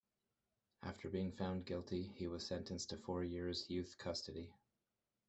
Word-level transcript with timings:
After 0.81 1.11
being 1.11 1.31
found 1.31 1.67
guilty, 1.67 2.01
he 2.15 2.25
was 2.25 2.43
sentenced 2.43 2.89
to 2.89 2.97
four 2.97 3.23
years' 3.23 3.69
youth 3.69 3.99
custody. 3.99 4.51